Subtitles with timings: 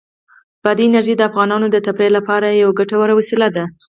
[0.63, 3.63] بادي انرژي د افغانانو د تفریح لپاره یوه ګټوره وسیله ده.